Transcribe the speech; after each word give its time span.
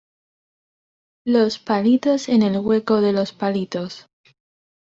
los 1.27 1.59
palitos 1.59 2.27
en 2.27 2.41
el 2.41 2.57
hueco 2.57 3.01
de 3.01 3.13
los 3.13 3.33
palitos. 3.33 4.07